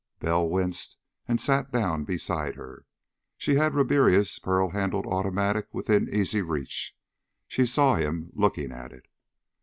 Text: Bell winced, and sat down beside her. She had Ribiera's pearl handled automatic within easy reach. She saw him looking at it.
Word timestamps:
Bell 0.17 0.49
winced, 0.49 0.97
and 1.27 1.39
sat 1.39 1.71
down 1.71 2.05
beside 2.05 2.55
her. 2.55 2.87
She 3.37 3.53
had 3.53 3.75
Ribiera's 3.75 4.39
pearl 4.39 4.69
handled 4.71 5.05
automatic 5.05 5.67
within 5.75 6.09
easy 6.09 6.41
reach. 6.41 6.97
She 7.47 7.67
saw 7.67 7.97
him 7.97 8.31
looking 8.33 8.71
at 8.71 8.91
it. 8.93 9.07